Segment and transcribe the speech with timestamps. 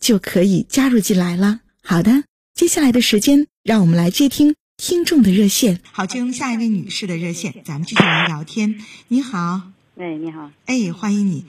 [0.00, 1.60] 就可以加入进来了。
[1.84, 5.80] 好的，接下来的时间，让我们来接听听众的热线。
[5.92, 8.80] 好，接通下一位女士的热线，咱们继续来聊天。
[9.08, 11.44] 你好，哎，你好，哎，欢迎你，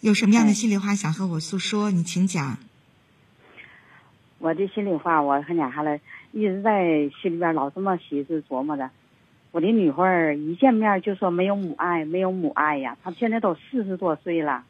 [0.00, 1.90] 有什么样的心里话想和我诉说？
[1.90, 2.58] 你请讲。
[4.38, 5.98] 我的心里话，我和娘哈了，
[6.30, 8.90] 一直在心里边老这么寻思琢磨着。
[9.50, 12.98] 我的女儿一见面就说没有母爱，没有母爱呀！
[13.02, 14.64] 她现在都四十多岁了。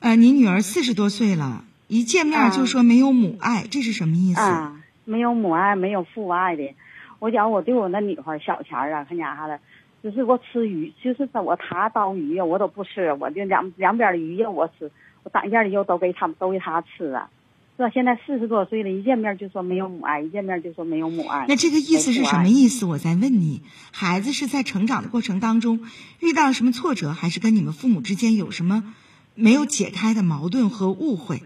[0.00, 4.40] 呃，你女儿四十多岁了，一见面就说没有母爱，这是什么意思？
[4.40, 6.74] 啊，没有母爱，没有父爱的。
[7.18, 9.60] 我讲我对我那女儿小钱儿啊，看家哈的，
[10.02, 14.90] 就是我吃鱼，就是我她刀鱼呀，我都不吃，我就两两边的鱼肉我吃，
[15.22, 17.28] 我当间的肉都给他们都给他吃啊。
[17.76, 17.90] 是吧？
[17.92, 21.44] 现在四十多岁了，一见面就说没有母爱，一见面就说没有母爱。
[21.46, 22.86] 那这个意思是什么意思？
[22.86, 23.60] 我再问你，
[23.92, 25.80] 孩子是在成长的过程当中
[26.20, 28.94] 遇到了什么挫折，还是跟你们父母之间有什么
[29.34, 31.42] 没有解开的矛盾和误会？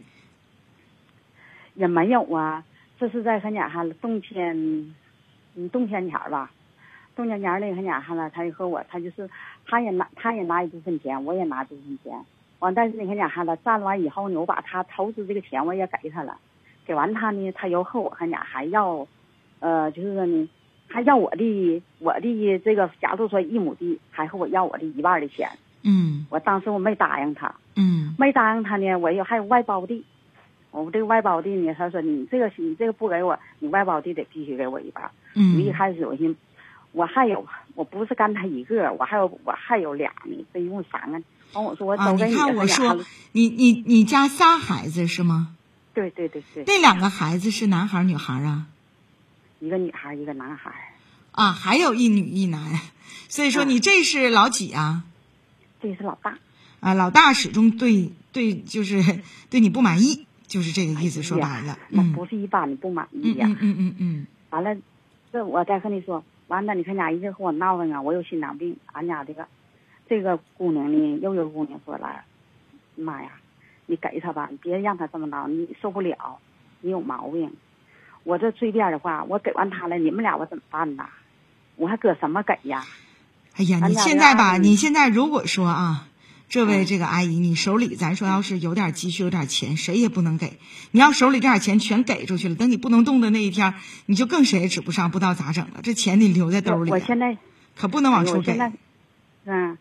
[1.74, 2.64] 也没有啊，
[2.98, 4.94] 这是在他家哈冬天，
[5.54, 6.52] 嗯，冬天前吧，
[7.16, 9.28] 冬天前那个他家哈了，他就和我，他就是
[9.66, 12.12] 他也拿他也拿一部分钱，我也拿一部分钱。
[12.60, 16.38] 完，但是你看家孩子占完以后呢，我把他投资这个钱我也给他了，
[16.86, 19.06] 给完他呢，他又和我看家还要，
[19.58, 20.48] 呃，就是说呢，
[20.86, 25.50] 还要我的我的这个，假如说一亩地，还和我要我的一半的钱。
[25.84, 26.26] 嗯。
[26.28, 27.54] 我当时我没答应他。
[27.76, 28.16] 嗯。
[28.18, 30.04] 没答应他呢，我又还有外包地，
[30.72, 35.10] 我这个外包地呢，他说你这个你这个不给我，你外包地得必须给我一半。
[35.34, 35.62] 嗯。
[35.62, 36.36] 一开始我寻，
[36.90, 37.46] 我还有，
[37.76, 41.22] 我不是干他一个，我还有我还有俩呢，这一共三个。
[41.52, 42.98] 完我说我啊，你看我说，
[43.30, 45.54] 你你你家仨孩子是吗？
[45.94, 46.64] 对对对对。
[46.66, 48.66] 那两个孩子是男孩女孩啊？
[49.60, 50.72] 一个女孩一个男孩
[51.30, 52.60] 啊，还有一女一男，
[53.28, 55.04] 所以说你这是老几啊？
[55.84, 56.38] 这是老大。
[56.80, 61.22] 啊，老大始终对对就是对你不满意，就是这个意思。
[61.22, 63.46] 说白了，那不是一般的不满意呀。
[63.46, 64.26] 嗯嗯嗯嗯。
[64.48, 64.74] 完了，
[65.30, 69.46] 这我再和你说，完了，你看家一直和我闹腾啊，我有心脏病，俺家这个。
[70.08, 72.24] 这个姑娘呢，又有姑娘说了
[72.96, 73.30] ：“妈呀，
[73.86, 76.38] 你给她吧，你别让她这么闹，你受不了，
[76.80, 77.50] 你有毛病。
[78.22, 81.08] 我这随便的话，我给完她了，你们俩我怎么办呐？
[81.76, 82.84] 我还搁什么给呀？
[83.56, 86.08] 哎呀，你现在吧，你现在如果说啊，
[86.48, 90.58] 这位这个阿姨，你手里咱说要是有点积蓄，有点钱，谁也不能给。
[90.90, 93.74] 你要手里这点钱全给出去了，等你不能动的那一天，
[94.06, 95.80] 你就更谁也指不上，不知道咋整了。
[95.82, 96.90] 这钱你留在兜里。
[96.90, 97.36] 我现在
[97.76, 98.58] 可不能往出给。
[99.44, 99.78] 嗯。”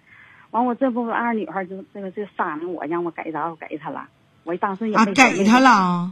[0.53, 4.07] 完，我这不二女孩就这个就商量我让我给她，我给她了。
[4.43, 6.11] 我当时也没给她了。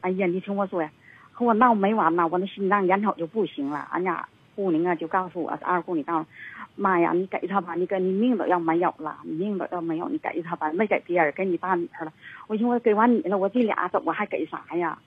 [0.00, 0.90] 哎呀，你听我说呀，
[1.30, 3.86] 和我闹没完呐，我那心脏眼瞅就不行了。
[3.92, 4.28] 俺家
[4.58, 6.26] 姑娘啊就告诉我，二姑你告诉，
[6.74, 12.12] 妈呀，你给他吧，你跟你命都要没有了，你命都要没有，你给他吧，没给别人，给你爸女儿了。
[12.48, 14.98] 我寻我给完你了，我这俩走，我还给啥呀？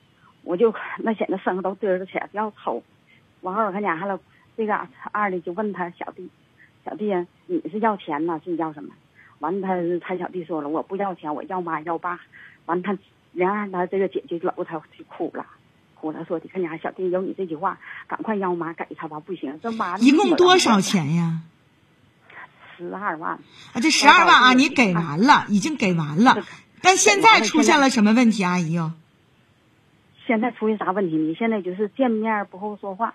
[0.44, 2.82] 我就那显得身上都嘚着起来，要抽。
[3.42, 4.18] 完后他家还了，
[4.56, 6.30] 这个二的就问他小弟。
[6.86, 7.14] 小弟，
[7.48, 8.94] 你是要钱呢，是要什么？
[9.40, 12.22] 完，他他小弟说了，我不要钱，我要妈要爸。
[12.68, 12.98] 完，他
[13.34, 15.46] 然后他这个姐姐搂他就哭了，
[16.02, 17.78] 哭了说的，看家小弟有你这句话，
[18.08, 21.42] 赶快让我妈给他吧，不行，这妈一共多少钱呀？
[22.76, 23.34] 十二万
[23.74, 26.44] 啊，这十二万啊，你给完了，已经给完了，
[26.82, 28.94] 但现在出现了什么问题，阿姨哟？
[30.26, 31.16] 现在出现啥问题？
[31.18, 33.14] 你现在就是见面不会说话，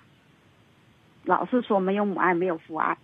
[1.24, 2.96] 老是说没有母爱，没有父爱。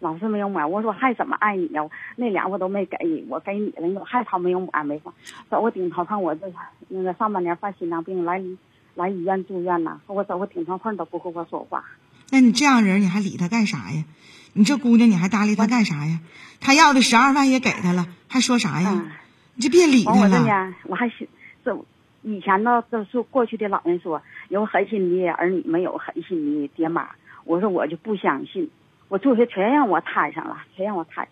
[0.00, 1.82] 老是没有买，我说还怎么爱你呀？
[2.16, 5.12] 那俩我都没给，我给你了，你还他没有母爱没放。
[5.50, 6.52] 走我顶头碰我这
[6.88, 8.42] 那个上半年犯心脏病来
[8.94, 11.84] 来医院住院呐，我走我顶头碰都不和我说话。
[12.30, 14.04] 那你这样人你还理他干啥呀？
[14.52, 16.20] 你这姑娘你还搭理他干啥呀？
[16.60, 19.04] 他要的十二万也给他了，还说啥呀？
[19.54, 20.46] 你就别理完我这他了。
[20.46, 21.28] 呢，我还是
[21.64, 21.76] 这
[22.22, 27.10] 以前呢都是过去的老人说有狠心的儿女没有狠心的爹妈，
[27.44, 28.70] 我说我就不相信，
[29.08, 31.28] 我做些全让我摊上了，全让我摊上。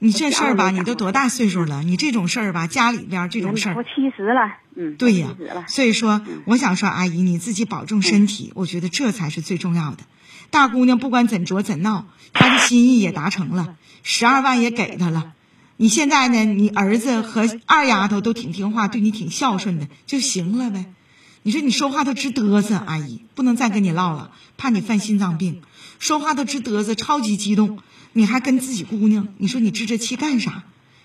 [0.00, 1.82] 你这事儿吧，你都多大岁数了？
[1.82, 5.28] 你这种事儿吧，家里边儿这种事儿，我七十了，嗯，对呀
[5.66, 9.98] 所以说，我想说，阿姨你自己保重身体，我觉得这才是最重要的。
[10.50, 15.32] 大姑娘不管怎着怎闹，她的心意也达成了，十二万也给她了。
[15.76, 20.86] 你现在呢，你儿子和二丫头都挺听话，对你挺孝顺的，就行了呗。
[21.48, 25.62] 你说你说话都直嘚瑟，阿姨不能再跟你唠了，怕你犯心脏病。
[25.98, 27.78] 说话都直嘚瑟，超级激动，
[28.12, 30.64] 你还跟自己姑娘，你说你置这气干啥？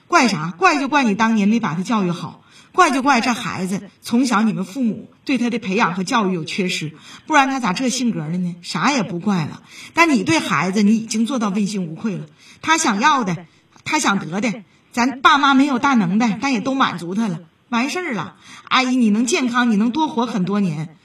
[0.09, 0.51] 怪啥？
[0.51, 2.43] 怪就怪你当年没把他教育好，
[2.73, 6.91] 怪就怪这孩子从小你们父母对他的培养和教育有缺失，
[7.25, 8.57] 不然他咋这性格的呢？
[8.61, 9.63] 啥也不怪了。
[9.93, 12.25] 但你对孩子，你已经做到问心无愧了。
[12.61, 13.45] 他想要的，
[13.85, 17.39] 他想得的，咱爸妈没有大能耐，但也都满足他了，
[17.73, 18.35] 完事儿了。
[18.69, 20.95] 阿姨，你能健康，你能多活很多年，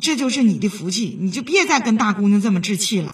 [0.00, 3.04] 这就是你的福气，你就别再跟大姑娘这么置气了。